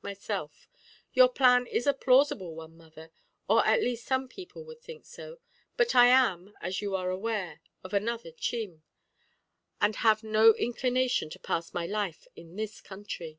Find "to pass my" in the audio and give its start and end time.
11.28-11.84